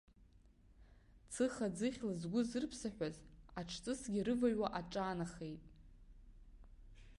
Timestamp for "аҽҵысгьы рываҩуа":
3.59-4.67